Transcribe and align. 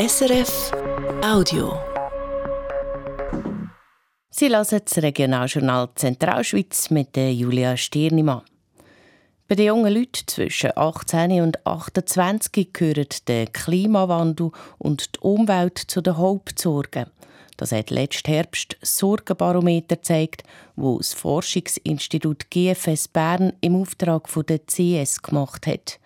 SRF 0.00 0.70
Audio. 1.24 1.76
Sie 4.30 4.48
hören 4.48 4.80
das 4.84 4.98
Regionaljournal 5.02 5.88
Zentralschweiz 5.96 6.90
mit 6.90 7.16
der 7.16 7.34
Julia 7.34 7.76
Stirnimann. 7.76 8.42
Bei 9.48 9.56
den 9.56 9.66
jungen 9.66 9.92
Leuten 9.92 10.24
zwischen 10.28 10.70
18 10.76 11.42
und 11.42 11.66
28 11.66 12.72
gehören 12.72 13.08
der 13.26 13.48
Klimawandel 13.48 14.52
und 14.78 15.16
die 15.16 15.18
Umwelt 15.18 15.78
zu 15.78 16.00
den 16.00 16.16
Hauptsorgen. 16.16 17.06
Das 17.56 17.72
hat 17.72 17.90
letzten 17.90 18.30
Herbst 18.30 18.76
das 18.80 18.98
Sorgenbarometer 18.98 19.96
gezeigt, 19.96 20.44
wo 20.76 20.98
das 20.98 21.12
Forschungsinstitut 21.12 22.50
GFS 22.50 23.08
Bern 23.08 23.52
im 23.60 23.74
Auftrag 23.74 24.28
von 24.28 24.46
der 24.46 24.60
CS 24.64 25.22
gemacht 25.22 25.66
hat. 25.66 25.98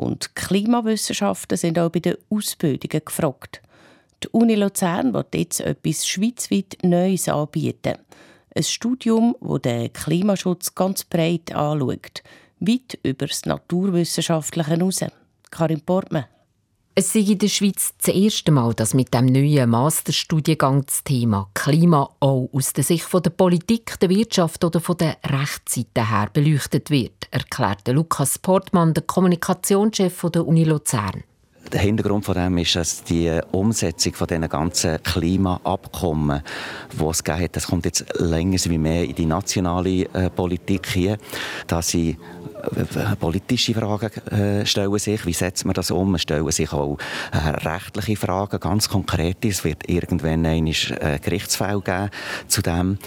Und 0.00 0.34
Klimawissenschaften 0.34 1.58
sind 1.58 1.78
auch 1.78 1.90
bei 1.90 2.00
den 2.00 2.16
Ausbildungen 2.30 3.04
gefragt. 3.04 3.60
Die 4.24 4.28
Uni 4.28 4.54
Luzern 4.54 5.12
wird 5.12 5.34
jetzt 5.34 5.60
etwas 5.60 6.08
schweizweit 6.08 6.78
Neues 6.82 7.28
anbieten. 7.28 7.98
Ein 8.56 8.62
Studium, 8.62 9.36
das 9.42 9.60
den 9.60 9.92
Klimaschutz 9.92 10.74
ganz 10.74 11.04
breit 11.04 11.54
anschaut, 11.54 12.22
weit 12.60 12.98
über 13.02 13.26
das 13.26 13.44
Naturwissenschaftliche 13.44 14.70
hinaus. 14.70 15.04
Karin 15.50 15.82
Portmann. 15.82 16.24
Es 16.94 17.12
sei 17.12 17.20
in 17.20 17.38
der 17.38 17.48
Schweiz 17.48 17.92
das 17.98 18.14
erste 18.14 18.52
Mal, 18.52 18.72
dass 18.72 18.94
mit 18.94 19.12
dem 19.12 19.26
neuen 19.26 19.68
Masterstudiengang 19.68 20.86
das 20.86 21.04
Thema 21.04 21.50
Klima 21.52 22.08
auch 22.20 22.48
aus 22.54 22.72
der 22.72 22.84
Sicht 22.84 23.06
der 23.12 23.30
Politik, 23.30 24.00
der 24.00 24.08
Wirtschaft 24.08 24.64
oder 24.64 24.80
von 24.80 24.96
der 24.96 25.18
Rechtsseite 25.26 26.08
her 26.10 26.30
beleuchtet 26.32 26.88
wird, 26.88 27.19
erklärte 27.30 27.92
Lukas 27.92 28.38
Portmann, 28.38 28.94
der 28.94 29.04
Kommunikationschef 29.04 30.26
der 30.32 30.46
Uni 30.46 30.64
Luzern. 30.64 31.24
Der 31.72 31.80
Hintergrund 31.80 32.24
von 32.24 32.34
dem 32.34 32.58
ist, 32.58 32.74
dass 32.74 33.04
die 33.04 33.38
Umsetzung 33.52 34.14
von 34.14 34.26
diesen 34.26 34.48
ganzen 34.48 35.00
Klimaabkommen, 35.02 36.42
die 36.98 37.04
es 37.04 37.22
gegeben 37.22 37.44
hat, 37.44 37.56
das 37.56 37.66
kommt 37.68 37.84
jetzt 37.84 38.06
länger 38.18 38.58
wie 38.64 38.78
mehr 38.78 39.04
in 39.04 39.14
die 39.14 39.26
nationale 39.26 40.04
äh, 40.12 40.30
Politik 40.30 40.88
hier, 40.88 41.16
dass 41.68 41.88
sie 41.88 42.16
politische 43.18 43.74
Fragen 43.74 44.10
äh, 44.32 44.66
stellen 44.66 44.98
sich. 44.98 45.26
Wie 45.26 45.32
setzt 45.32 45.64
man 45.64 45.74
das 45.74 45.90
um? 45.90 46.14
Es 46.14 46.22
stellen 46.22 46.50
sich 46.50 46.72
auch 46.72 46.98
äh, 47.32 47.36
rechtliche 47.66 48.16
Fragen, 48.16 48.60
ganz 48.60 48.88
konkrete. 48.88 49.48
Es 49.48 49.64
wird 49.64 49.88
irgendwann 49.88 50.46
ein 50.46 50.66
äh, 50.66 51.18
Gerichtsfall 51.22 51.80
geben 51.80 52.10
zu 52.48 52.62
dem. 52.62 52.98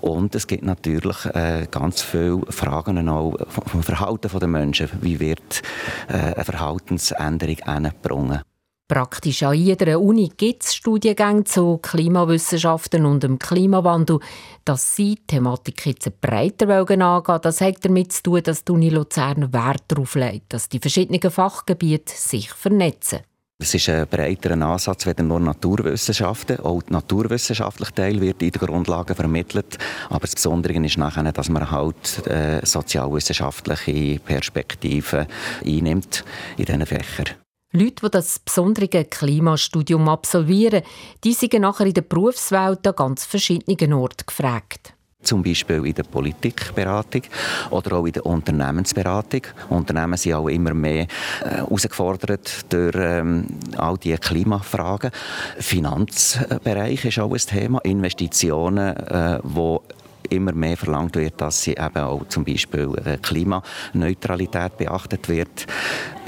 Und 0.00 0.34
es 0.34 0.46
gibt 0.46 0.64
natürlich 0.64 1.24
äh, 1.26 1.66
ganz 1.70 2.02
viele 2.02 2.42
Fragen 2.48 3.08
auch 3.08 3.36
vom 3.48 3.82
Verhalten 3.82 4.38
der 4.38 4.48
Menschen. 4.48 4.88
Wie 5.00 5.20
wird 5.20 5.62
äh, 6.08 6.34
eine 6.34 6.44
Verhaltensänderung 6.44 7.60
angebracht? 7.62 8.51
Praktisch 8.92 9.42
an 9.42 9.54
jeder 9.54 9.98
Uni 9.98 10.30
gibt 10.36 10.64
es 10.64 10.74
Studiengänge 10.74 11.44
zu 11.44 11.78
Klimawissenschaften 11.78 13.06
und 13.06 13.22
dem 13.22 13.38
Klimawandel. 13.38 14.18
Dass 14.66 14.94
sie 14.94 15.14
die 15.14 15.26
Thematik 15.28 15.86
jetzt 15.86 16.20
breiter 16.20 16.68
angehen 16.68 17.00
das 17.40 17.62
hat 17.62 17.82
damit 17.86 18.12
zu 18.12 18.24
tun, 18.24 18.42
dass 18.42 18.66
die 18.66 18.72
Uni 18.72 18.90
Luzern 18.90 19.50
Wert 19.54 19.84
darauf 19.88 20.14
legt, 20.14 20.52
dass 20.52 20.68
die 20.68 20.78
verschiedenen 20.78 21.30
Fachgebiete 21.30 22.12
sich 22.14 22.52
vernetzen. 22.52 23.20
Es 23.58 23.72
ist 23.72 23.88
ein 23.88 24.06
breiterer 24.06 24.60
Ansatz, 24.60 25.06
weder 25.06 25.22
nur 25.22 25.40
Naturwissenschaften. 25.40 26.60
Auch 26.60 26.82
der 26.82 26.92
naturwissenschaftliche 26.92 27.94
Teil 27.94 28.20
wird 28.20 28.42
in 28.42 28.50
den 28.50 28.60
Grundlagen 28.60 29.16
vermittelt. 29.16 29.78
Aber 30.10 30.20
das 30.20 30.34
Besondere 30.34 30.74
ist 30.84 30.98
nachher, 30.98 31.32
dass 31.32 31.48
man 31.48 31.70
halt 31.70 32.26
äh, 32.26 32.60
sozialwissenschaftliche 32.62 34.20
Perspektiven 34.20 35.26
einnimmt 35.64 36.24
in 36.58 36.66
diesen 36.66 36.84
Fächern. 36.84 37.41
Leute, 37.74 38.02
die 38.02 38.10
das 38.10 38.38
besondere 38.38 39.04
Klimastudium 39.04 40.06
absolvieren, 40.08 40.82
die 41.24 41.32
sind 41.32 41.54
nachher 41.54 41.86
in 41.86 41.94
der 41.94 42.02
Berufswelt 42.02 42.86
an 42.86 42.94
ganz 42.94 43.24
verschiedenen 43.24 43.94
Orten 43.94 44.26
gefragt. 44.26 44.92
Zum 45.22 45.42
Beispiel 45.42 45.86
in 45.86 45.94
der 45.94 46.02
Politikberatung 46.02 47.22
oder 47.70 47.96
auch 47.96 48.06
in 48.06 48.12
der 48.12 48.26
Unternehmensberatung. 48.26 49.42
Unternehmen 49.70 50.16
sind 50.18 50.34
auch 50.34 50.48
immer 50.48 50.74
mehr 50.74 51.06
äh, 51.44 51.48
herausgefordert 51.48 52.66
durch 52.68 52.96
ähm, 52.96 53.46
all 53.78 53.96
diese 53.96 54.18
Klimafragen. 54.18 55.12
Finanzbereich 55.58 57.04
ist 57.04 57.20
auch 57.20 57.32
ein 57.32 57.38
Thema. 57.38 57.78
Investitionen, 57.84 58.96
äh, 58.96 59.38
wo 59.44 59.82
immer 60.30 60.52
mehr 60.52 60.76
verlangt 60.76 61.16
wird, 61.16 61.40
dass 61.40 61.62
sie 61.62 61.72
eben 61.72 61.98
auch 61.98 62.28
zum 62.28 62.44
Beispiel 62.44 62.90
äh, 63.04 63.18
Klimaneutralität 63.18 64.76
beachtet 64.76 65.28
wird. 65.28 65.66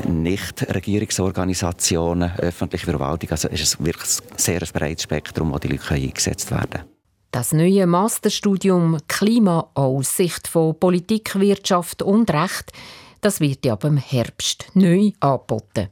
Nichtregierungsorganisationen, 0.09 2.33
öffentliche 2.39 2.87
Verwaltung, 2.87 3.31
also 3.31 3.49
ist 3.49 3.63
es 3.63 3.85
wirklich 3.85 4.09
ein 4.33 4.39
sehr 4.39 4.61
breites 4.73 5.05
Spektrum, 5.05 5.53
wo 5.53 5.59
die 5.59 5.69
Leute 5.69 5.95
eingesetzt 5.95 6.51
werden 6.51 6.71
können. 6.71 6.85
Das 7.31 7.53
neue 7.53 7.87
Masterstudium 7.87 8.99
Klima 9.09 9.69
aus 9.75 10.17
Sicht 10.17 10.47
von 10.47 10.79
Politik, 10.79 11.39
Wirtschaft 11.39 12.01
und 12.01 12.33
Recht, 12.33 12.73
das 13.21 13.41
wird 13.41 13.67
ab 13.67 13.85
im 13.85 13.97
Herbst 13.97 14.67
neu 14.75 15.11
angeboten. 15.19 15.89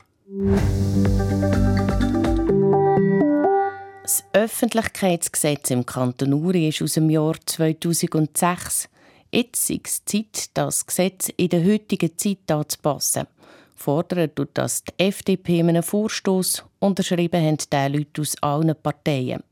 Öffentlichkeitsgesetz 4.42 5.70
im 5.70 5.86
Kanton 5.86 6.34
Uri 6.34 6.68
ist 6.68 6.82
aus 6.82 6.94
dem 6.94 7.08
Jahr 7.10 7.36
2006. 7.46 8.88
Jetzt 9.30 9.70
ist 9.70 9.86
es 9.86 10.04
Zeit, 10.04 10.50
das 10.54 10.84
Gesetz 10.84 11.28
in 11.36 11.48
der 11.48 11.64
heutigen 11.64 12.18
Zeit 12.18 12.50
anzupassen. 12.50 13.28
Fordern 13.76 14.34
tut 14.34 14.48
das 14.54 14.82
die 14.82 14.94
FDP 14.98 15.60
in 15.60 15.68
einem 15.68 15.84
Vorstoß, 15.84 16.64
unterschrieben 16.80 17.40
haben 17.40 17.56
die 17.56 17.96
Leute 17.98 18.20
aus 18.20 18.34
allen 18.42 18.74
Parteien. 18.74 19.44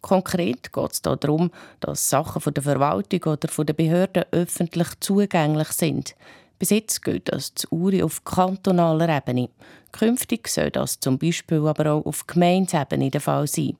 Konkret 0.00 0.72
geht 0.72 0.92
es 0.92 1.02
darum, 1.02 1.50
dass 1.80 2.08
Sachen 2.08 2.40
von 2.40 2.54
der 2.54 2.62
Verwaltung 2.62 3.32
oder 3.32 3.48
von 3.48 3.66
der 3.66 3.74
Behörden 3.74 4.26
öffentlich 4.30 4.90
zugänglich 5.00 5.72
sind. 5.72 6.14
Bis 6.56 6.70
jetzt 6.70 7.02
geht 7.02 7.32
das 7.32 7.52
zu 7.56 7.66
Uri 7.72 8.00
auf 8.00 8.22
kantonaler 8.24 9.08
Ebene. 9.08 9.48
Künftig 9.90 10.46
soll 10.46 10.70
das 10.70 11.00
zum 11.00 11.18
Beispiel 11.18 11.66
aber 11.66 11.90
auch 11.90 12.06
auf 12.06 12.28
Gemeindeebene 12.28 13.10
der 13.10 13.20
Fall 13.20 13.48
sein. 13.48 13.76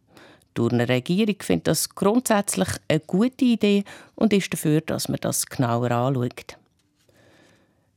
Die 0.56 0.62
Regierung 0.62 1.36
findet 1.40 1.68
das 1.68 1.94
grundsätzlich 1.94 2.68
eine 2.88 3.00
gute 3.00 3.44
Idee 3.44 3.84
und 4.14 4.32
ist 4.32 4.52
dafür, 4.52 4.80
dass 4.80 5.08
man 5.08 5.20
das 5.20 5.46
genauer 5.46 5.90
anschaut. 5.90 6.56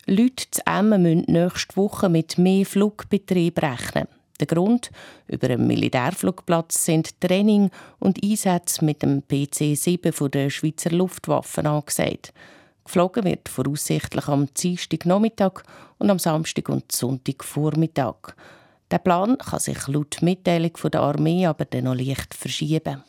Leute 0.05 0.51
zu 0.51 0.61
Emmen 0.65 1.03
müssen 1.03 1.31
nächste 1.31 1.75
Woche 1.77 2.09
mit 2.09 2.37
mehr 2.37 2.65
Flugbetrieb 2.65 3.61
rechnen. 3.61 4.07
Der 4.39 4.47
Grund 4.47 4.91
über 5.27 5.47
einem 5.47 5.67
Militärflugplatz 5.67 6.85
sind 6.85 7.21
Training 7.21 7.69
und 7.99 8.21
Einsätze 8.23 8.83
mit 8.83 9.01
dem 9.01 9.21
PC-7 9.21 10.29
der 10.29 10.49
Schweizer 10.49 10.91
Luftwaffe 10.91 11.63
angesagt. 11.63 12.33
Geflogen 12.83 13.23
wird 13.23 13.47
voraussichtlich 13.47 14.27
am 14.27 14.53
Dienstagnachmittag 14.53 15.63
und 15.99 16.09
am 16.09 16.19
Samstag 16.19 16.67
und 16.67 16.91
Sonntagvormittag. 16.91 18.35
Der 18.93 18.99
Plan 18.99 19.39
kann 19.39 19.59
sich 19.59 19.87
laut 19.87 20.21
Mitteilung 20.21 20.73
der 20.93 21.01
Armee 21.01 21.47
aber 21.47 21.65
dann 21.65 21.85
noch 21.85 21.95
leicht 21.95 22.35
verschieben. 22.35 23.03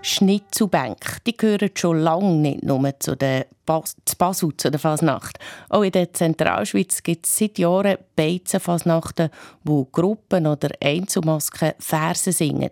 Schnitzelbänke, 0.00 1.16
die 1.26 1.36
gehören 1.36 1.70
schon 1.74 1.98
lange 1.98 2.36
nicht 2.36 2.62
nur 2.62 2.94
zu 3.00 3.16
der 3.16 3.46
Bas 3.66 3.96
zu 4.04 4.16
Basel, 4.16 4.56
zu 4.56 4.70
der 4.70 4.78
Fasnacht. 4.78 5.40
Auch 5.68 5.82
in 5.82 5.90
der 5.90 6.12
Zentralschweiz 6.12 7.02
gibt 7.02 7.26
es 7.26 7.36
seit 7.36 7.58
Jahren 7.58 7.98
Beizenfasnachten, 8.14 9.30
wo 9.64 9.84
Gruppen 9.86 10.46
oder 10.46 10.68
Einzelmasken 10.80 11.72
Verse 11.80 12.30
singen. 12.30 12.70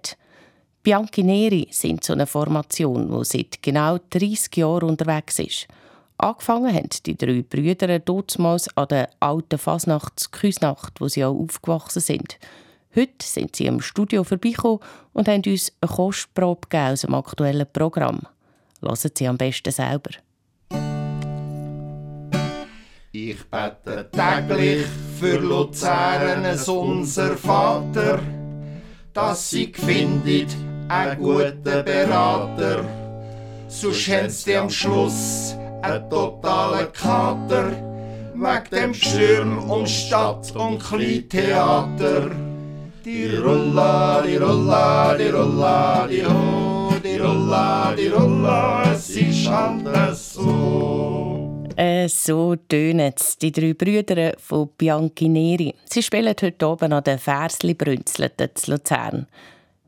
Bianchi 0.85 1.25
Neri 1.25 1.67
sind 1.73 2.05
so 2.05 2.13
eine 2.13 2.29
Formation, 2.29 3.11
die 3.11 3.25
seit 3.25 3.65
genau 3.65 3.99
30 4.11 4.59
Jahren 4.59 4.91
unterwegs 4.91 5.41
ist. 5.41 5.67
Angefangen 6.21 6.75
haben 6.75 6.89
die 7.07 7.17
drei 7.17 7.43
Brüder 7.43 8.01
damals 8.01 8.77
an 8.77 8.89
der 8.89 9.09
alten 9.21 9.57
Fasnachtsküsnacht, 9.57 11.01
wo 11.01 11.07
sie 11.07 11.25
auch 11.25 11.39
aufgewachsen 11.39 12.01
sind. 12.01 12.39
Heute 12.97 13.25
sind 13.25 13.55
sie 13.55 13.67
im 13.67 13.81
Studio 13.81 14.25
vorbeigekommen 14.25 14.81
und 15.13 15.29
haben 15.29 15.43
uns 15.47 15.73
eine 15.81 15.93
Kostprobe 15.93 16.67
aus 16.77 17.03
dem 17.03 17.15
aktuellen 17.15 17.69
Programm. 17.73 18.23
Hören 18.81 18.97
Sie 18.97 19.29
am 19.29 19.39
besten 19.39 19.71
selber. 19.71 20.11
Ich 23.13 23.45
bete 23.45 24.11
täglich 24.11 24.87
für 25.21 25.39
Luzern 25.39 26.45
unser 26.67 27.37
Vater, 27.37 28.21
dass 29.13 29.51
sie 29.51 29.73
findet 29.73 30.57
einen 30.89 31.23
guten 31.23 31.85
Berater. 31.85 32.85
Haben 33.71 34.31
sie 34.31 34.57
am 34.57 34.71
Schluss 34.71 35.57
ein 35.83 36.11
totaler 36.11 36.87
Kater, 36.87 37.71
wegen 38.35 38.71
dem 38.73 38.95
Stürm 38.95 39.71
um 39.71 39.87
Stadt 39.87 40.55
und 40.57 40.79
Kleintheater. 40.79 42.31
Die 43.05 43.37
Rulla, 43.37 44.23
die 44.23 44.37
Rulla, 44.37 45.17
die 45.17 45.29
Rulla, 45.29 46.07
die 46.07 46.27
Ho, 46.27 46.93
die 47.03 47.17
Rulla, 47.17 47.95
die 47.97 48.09
Rulla, 48.09 48.93
es 48.93 49.11
ist 49.11 49.49
halt 49.49 50.17
so. 50.17 51.65
Äh, 51.77 52.09
so 52.09 52.57
tönen 52.57 53.15
die 53.41 53.53
drei 53.53 53.73
Brüder 53.73 54.35
von 54.39 54.69
Bianchi 54.77 55.29
Neri. 55.29 55.75
Sie 55.85 56.03
spielen 56.03 56.35
heute 56.41 56.67
oben 56.67 56.93
an 56.93 57.05
den 57.05 57.19
Versli 57.19 57.75
Brünzelten 57.75 58.51
zu 58.55 58.73
Luzern. 58.73 59.29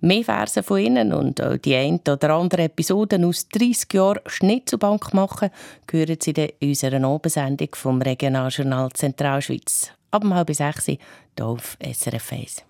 Mehr 0.02 0.24
Verse 0.24 0.62
von 0.62 0.78
ihnen 0.78 1.12
und 1.12 1.42
auch 1.42 1.56
die 1.56 1.74
ein 1.76 2.00
oder 2.08 2.30
andere 2.30 2.64
Episoden 2.64 3.24
aus 3.24 3.48
30 3.48 3.92
Jahren 3.92 4.20
Schnitzelbank 4.26 5.12
machen, 5.12 5.50
hören 5.90 6.16
Sie 6.20 6.30
in 6.30 6.68
unserer 6.68 7.04
Abendsendung 7.04 7.68
vom 7.74 8.00
Regionaljournal 8.00 8.90
Zentralschweiz. 8.92 9.92
Ab 10.10 10.24
halb 10.30 10.54
sechs 10.54 10.86
hier 10.86 10.98
auf 11.40 11.76
SRF 11.80 12.32
1. 12.32 12.64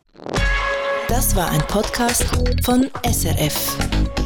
Das 1.09 1.35
war 1.37 1.50
ein 1.50 1.62
Podcast 1.69 2.25
von 2.65 2.88
SRF. 3.05 4.19